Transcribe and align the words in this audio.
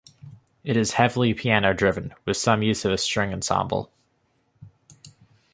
It 0.63 0.75
is 0.77 0.93
heavily 0.93 1.35
piano-driven 1.35 2.15
with 2.25 2.35
some 2.35 2.63
use 2.63 2.85
of 2.85 2.91
a 2.91 2.97
string 2.97 3.31
ensemble. 3.31 3.91